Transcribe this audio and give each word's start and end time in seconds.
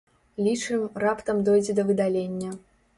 Лічым, 0.47 0.81
раптам 1.05 1.45
дойдзе 1.51 1.73
да 1.81 1.89
выдалення. 1.95 2.61